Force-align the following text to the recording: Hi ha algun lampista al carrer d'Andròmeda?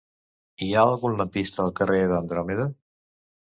Hi 0.67 0.69
ha 0.77 0.85
algun 0.93 1.19
lampista 1.19 1.63
al 1.65 1.75
carrer 1.81 2.01
d'Andròmeda? 2.15 2.69